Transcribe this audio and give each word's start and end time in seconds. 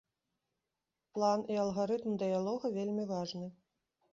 План 1.17 1.45
і 1.55 1.59
алгарытм 1.65 2.17
дыялога 2.25 2.67
вельмі 2.79 3.03
важны. 3.13 3.47